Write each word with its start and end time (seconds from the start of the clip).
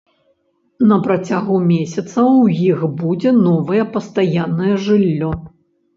На 0.91 0.95
працягу 1.07 1.57
месяца 1.73 2.15
ў 2.41 2.71
іх 2.71 2.79
будзе 3.03 3.35
новае 3.49 3.83
пастаяннае 3.99 4.73
жыллё. 4.87 5.31